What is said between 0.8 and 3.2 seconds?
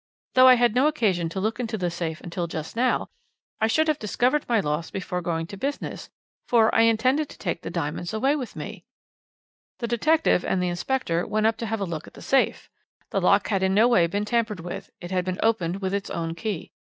occasion to look into the safe until just now,